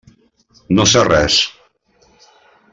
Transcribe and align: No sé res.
No 0.77 0.85
sé 0.93 1.05
res. 1.09 1.37